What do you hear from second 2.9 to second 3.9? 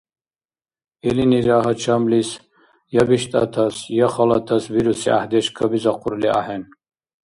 я биштӀатас,